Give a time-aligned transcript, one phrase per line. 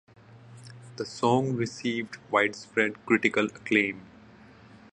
[0.95, 4.01] The song received widespread critical acclaim.